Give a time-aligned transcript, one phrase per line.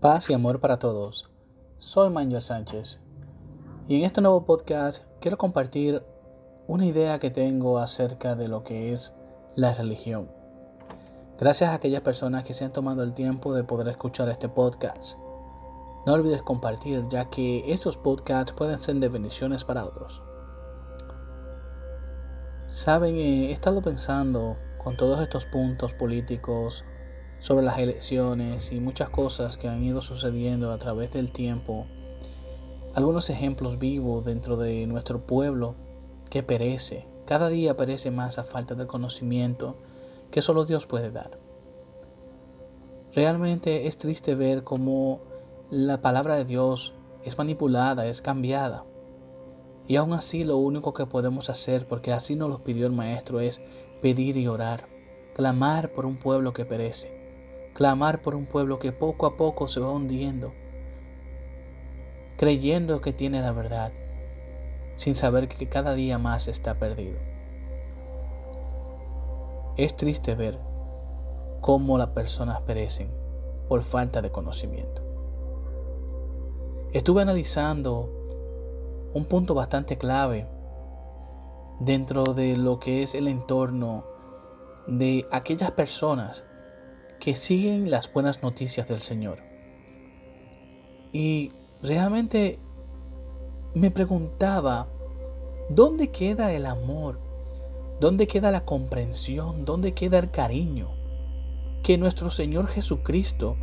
[0.00, 1.28] Paz y amor para todos.
[1.76, 3.00] Soy Manuel Sánchez
[3.86, 6.02] y en este nuevo podcast quiero compartir
[6.66, 9.12] una idea que tengo acerca de lo que es
[9.56, 10.30] la religión.
[11.38, 15.18] Gracias a aquellas personas que se han tomado el tiempo de poder escuchar este podcast.
[16.06, 20.22] No olvides compartir ya que estos podcasts pueden ser de bendiciones para otros.
[22.68, 26.84] Saben, he estado pensando con todos estos puntos políticos
[27.40, 31.86] sobre las elecciones y muchas cosas que han ido sucediendo a través del tiempo.
[32.94, 35.74] Algunos ejemplos vivos dentro de nuestro pueblo
[36.28, 39.74] que perece, cada día perece más a falta del conocimiento
[40.30, 41.30] que solo Dios puede dar.
[43.14, 45.20] Realmente es triste ver cómo
[45.70, 46.92] la palabra de Dios
[47.24, 48.84] es manipulada, es cambiada.
[49.88, 53.40] Y aún así lo único que podemos hacer, porque así nos lo pidió el Maestro,
[53.40, 53.60] es
[54.02, 54.84] pedir y orar,
[55.34, 57.19] clamar por un pueblo que perece
[57.80, 60.52] clamar por un pueblo que poco a poco se va hundiendo,
[62.36, 63.90] creyendo que tiene la verdad,
[64.96, 67.18] sin saber que cada día más está perdido.
[69.78, 70.58] Es triste ver
[71.62, 73.10] cómo las personas perecen
[73.66, 75.00] por falta de conocimiento.
[76.92, 78.10] Estuve analizando
[79.14, 80.46] un punto bastante clave
[81.78, 84.04] dentro de lo que es el entorno
[84.86, 86.44] de aquellas personas
[87.20, 89.38] que siguen las buenas noticias del Señor.
[91.12, 92.58] Y realmente
[93.74, 94.88] me preguntaba,
[95.68, 97.20] ¿dónde queda el amor?
[98.00, 99.66] ¿Dónde queda la comprensión?
[99.66, 100.90] ¿Dónde queda el cariño
[101.82, 103.56] que nuestro Señor Jesucristo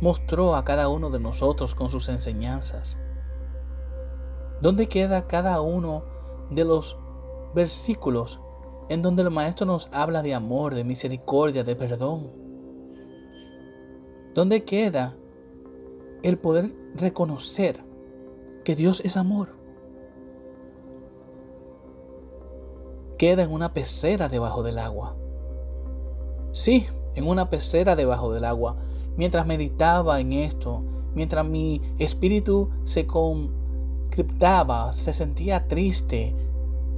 [0.00, 2.98] mostró a cada uno de nosotros con sus enseñanzas?
[4.60, 6.04] ¿Dónde queda cada uno
[6.50, 6.96] de los
[7.54, 8.40] versículos
[8.90, 12.47] en donde el Maestro nos habla de amor, de misericordia, de perdón?
[14.38, 15.16] ¿Dónde queda
[16.22, 17.82] el poder reconocer
[18.62, 19.48] que Dios es amor?
[23.18, 25.16] Queda en una pecera debajo del agua.
[26.52, 28.76] Sí, en una pecera debajo del agua.
[29.16, 30.84] Mientras meditaba en esto,
[31.16, 36.32] mientras mi espíritu se concriptaba, se sentía triste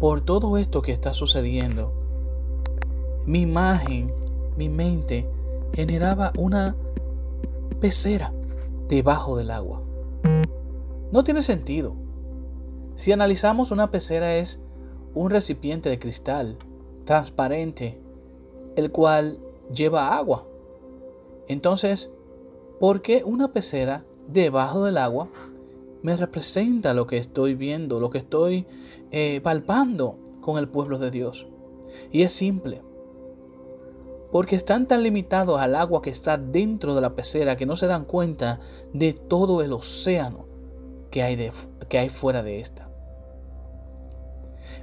[0.00, 1.94] por todo esto que está sucediendo.
[3.24, 4.12] Mi imagen,
[4.58, 5.26] mi mente
[5.72, 6.76] generaba una
[7.74, 8.32] pecera
[8.88, 9.82] debajo del agua.
[11.10, 11.94] No tiene sentido.
[12.94, 14.58] Si analizamos una pecera es
[15.14, 16.56] un recipiente de cristal
[17.04, 18.00] transparente,
[18.76, 19.38] el cual
[19.72, 20.46] lleva agua.
[21.48, 22.10] Entonces,
[22.80, 25.28] ¿por qué una pecera debajo del agua
[26.02, 28.66] me representa lo que estoy viendo, lo que estoy
[29.10, 31.46] eh, palpando con el pueblo de Dios?
[32.10, 32.82] Y es simple
[34.32, 37.86] porque están tan limitados al agua que está dentro de la pecera que no se
[37.86, 38.60] dan cuenta
[38.94, 40.46] de todo el océano
[41.10, 41.50] que hay,
[41.90, 42.88] que hay fuera de esta.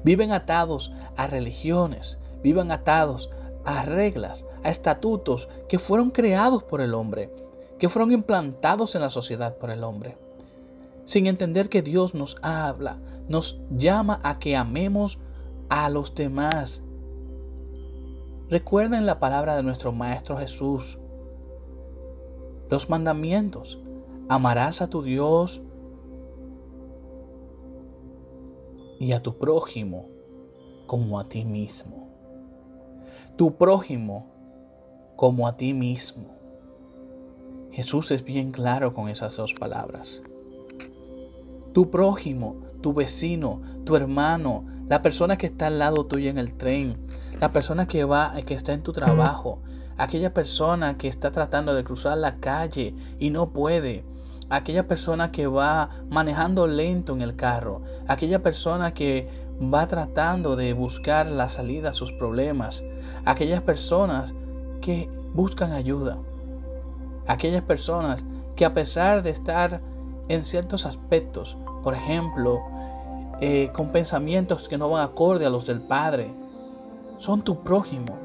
[0.04, 3.32] Viven atados a religiones, viven atados
[3.66, 7.34] a reglas, a estatutos que fueron creados por el hombre,
[7.80, 10.16] que fueron implantados en la sociedad por el hombre,
[11.06, 15.18] sin entender que Dios nos habla, nos llama a que amemos
[15.70, 16.84] a los demás,
[18.50, 20.98] Recuerden la palabra de nuestro Maestro Jesús.
[22.72, 23.80] Los mandamientos.
[24.28, 25.62] Amarás a tu Dios
[29.00, 30.10] y a tu prójimo
[30.88, 32.10] como a ti mismo.
[33.38, 34.26] Tu prójimo
[35.16, 36.36] como a ti mismo.
[37.72, 40.24] Jesús es bien claro con esas dos palabras.
[41.72, 46.58] Tu prójimo, tu vecino, tu hermano, la persona que está al lado tuyo en el
[46.58, 46.98] tren,
[47.40, 49.60] la persona que va, que está en tu trabajo,
[49.98, 54.04] aquella persona que está tratando de cruzar la calle y no puede,
[54.50, 59.30] aquella persona que va manejando lento en el carro, aquella persona que
[59.62, 62.84] va tratando de buscar la salida a sus problemas,
[63.26, 64.34] aquellas personas
[64.82, 66.18] que buscan ayuda,
[67.28, 68.24] aquellas personas
[68.56, 69.82] que a pesar de estar
[70.28, 72.60] en ciertos aspectos, por ejemplo,
[73.42, 76.30] eh, con pensamientos que no van acorde a los del Padre.
[77.20, 78.18] Son tu prójimo.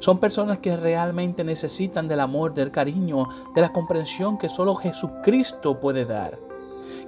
[0.00, 5.80] Son personas que realmente necesitan del amor, del cariño, de la comprensión que solo Jesucristo
[5.80, 6.38] puede dar.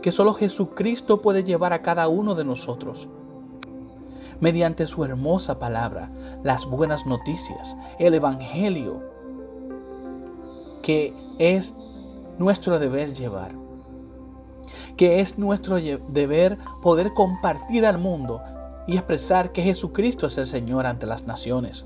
[0.02, 3.08] Que solo Jesucristo puede llevar a cada uno de nosotros.
[4.40, 6.10] Mediante su hermosa palabra,
[6.44, 9.00] las buenas noticias, el Evangelio,
[10.82, 11.74] que es
[12.38, 13.50] nuestro deber llevar
[14.96, 18.42] que es nuestro deber poder compartir al mundo
[18.88, 21.84] y expresar que Jesucristo es el Señor ante las naciones.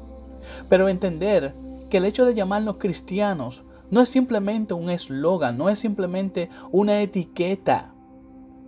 [0.68, 1.52] Pero entender
[1.90, 7.02] que el hecho de llamarnos cristianos no es simplemente un eslogan, no es simplemente una
[7.02, 7.92] etiqueta,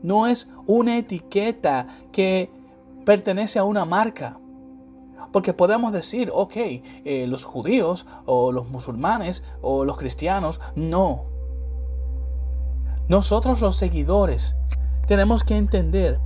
[0.02, 2.50] no es una etiqueta que
[3.06, 4.38] pertenece a una marca.
[5.32, 11.24] Porque podemos decir, ok, eh, los judíos o los musulmanes o los cristianos, no.
[13.08, 14.56] Nosotros los seguidores
[15.06, 16.18] tenemos que entender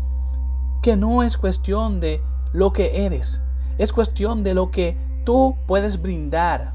[0.83, 2.21] que no es cuestión de
[2.53, 3.41] lo que eres,
[3.79, 6.75] es cuestión de lo que tú puedes brindar.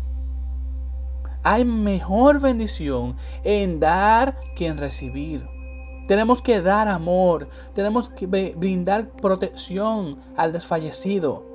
[1.43, 5.45] Hay mejor bendición en dar que en recibir.
[6.07, 11.45] Tenemos que dar amor, tenemos que brindar protección al desfallecido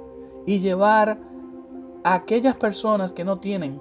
[0.47, 1.19] y llevar
[2.05, 3.81] a aquellas personas que no tienen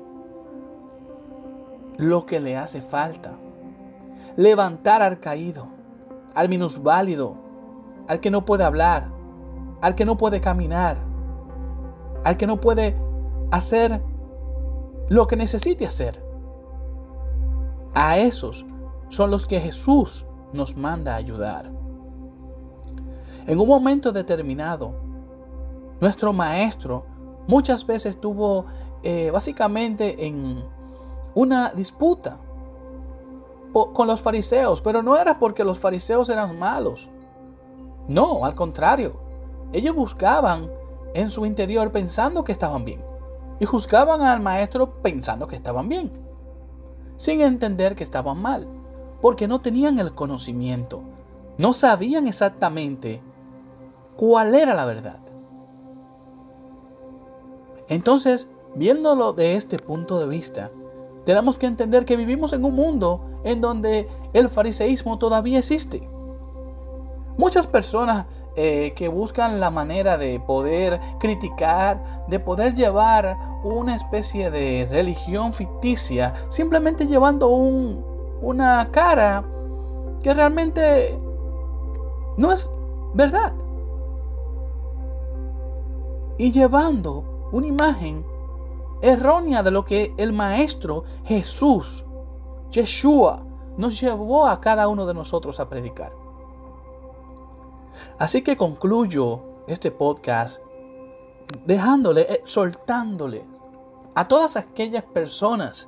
[1.98, 3.34] lo que le hace falta.
[4.36, 5.68] Levantar al caído,
[6.36, 7.47] al minusválido,
[8.08, 9.10] al que no puede hablar,
[9.82, 10.98] al que no puede caminar,
[12.24, 12.96] al que no puede
[13.52, 14.02] hacer
[15.10, 16.24] lo que necesite hacer.
[17.94, 18.66] A esos
[19.10, 21.72] son los que Jesús nos manda a ayudar.
[23.46, 24.94] En un momento determinado,
[26.02, 27.06] nuestro maestro
[27.48, 28.66] muchas veces estuvo
[29.04, 30.64] eh, básicamente en
[31.34, 32.38] una disputa
[33.72, 37.10] con los fariseos, pero no era porque los fariseos eran malos.
[38.08, 39.20] No, al contrario.
[39.74, 40.70] Ellos buscaban
[41.14, 43.02] en su interior pensando que estaban bien
[43.60, 46.12] y juzgaban al maestro pensando que estaban bien,
[47.18, 48.68] sin entender que estaban mal
[49.22, 51.02] porque no tenían el conocimiento,
[51.58, 53.22] no sabían exactamente
[54.16, 55.18] cuál era la verdad.
[57.90, 60.70] Entonces, viéndolo de este punto de vista,
[61.26, 66.08] tenemos que entender que vivimos en un mundo en donde el fariseísmo todavía existe.
[67.38, 68.26] Muchas personas
[68.56, 75.54] eh, que buscan la manera de poder criticar, de poder llevar una especie de religión
[75.54, 78.04] ficticia, simplemente llevando un,
[78.42, 79.44] una cara
[80.24, 81.16] que realmente
[82.38, 82.68] no es
[83.14, 83.54] verdad.
[86.40, 88.26] Y llevando una imagen
[89.02, 92.04] errónea de lo que el Maestro Jesús,
[92.72, 93.44] Yeshua,
[93.78, 96.27] nos llevó a cada uno de nosotros a predicar.
[98.20, 100.62] Así que concluyo este podcast
[101.66, 103.46] dejándole, soltándole
[104.16, 105.88] a todas aquellas personas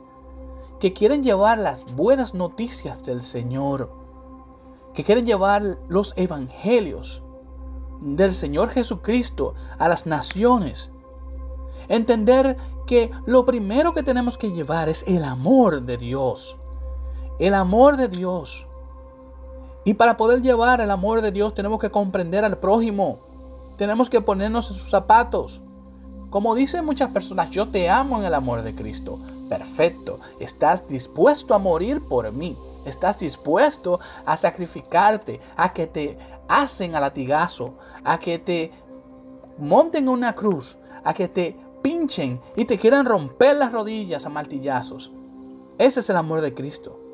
[0.80, 3.92] que quieren llevar las buenas noticias del Señor,
[4.94, 7.22] que quieren llevar los evangelios
[8.00, 10.92] del Señor Jesucristo a las naciones.
[11.90, 16.58] Entender que lo primero que tenemos que llevar es el amor de Dios.
[17.40, 18.69] El amor de Dios.
[19.86, 23.20] Y para poder llevar el amor de Dios tenemos que comprender al prójimo.
[23.78, 25.62] Tenemos que ponernos en sus zapatos.
[26.30, 29.18] Como dicen muchas personas, yo te amo en el amor de Cristo.
[29.48, 30.20] Perfecto.
[30.40, 32.56] Estás dispuesto a morir por mí.
[32.86, 36.18] Estás dispuesto a sacrificarte, a que te
[36.48, 37.74] hacen a latigazo,
[38.04, 38.72] a que te
[39.58, 45.12] monten una cruz, a que te pinchen y te quieran romper las rodillas a martillazos.
[45.78, 47.09] Ese es el amor de Cristo.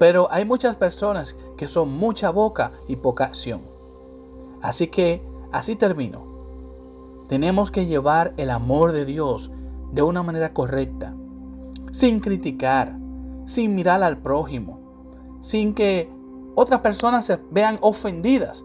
[0.00, 3.60] Pero hay muchas personas que son mucha boca y poca acción.
[4.62, 6.22] Así que así termino.
[7.28, 9.50] Tenemos que llevar el amor de Dios
[9.92, 11.14] de una manera correcta,
[11.92, 12.96] sin criticar,
[13.44, 14.80] sin mirar al prójimo,
[15.42, 16.10] sin que
[16.54, 18.64] otras personas se vean ofendidas,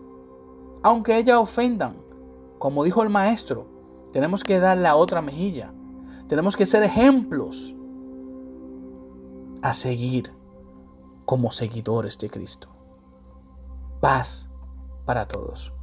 [0.84, 1.98] aunque ellas ofendan.
[2.60, 3.68] Como dijo el maestro,
[4.14, 5.74] tenemos que dar la otra mejilla.
[6.30, 7.76] Tenemos que ser ejemplos
[9.62, 10.32] a seguir
[11.26, 12.70] como seguidores de Cristo.
[14.00, 14.50] Paz
[15.06, 15.75] para todos.